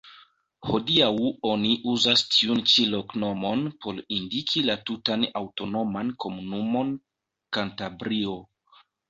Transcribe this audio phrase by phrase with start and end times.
[0.67, 1.09] Hodiaŭ
[1.49, 6.91] oni uzas tiun ĉi loknomon por indiki la tutan aŭtonoman komunumon
[7.61, 8.37] Kantabrio.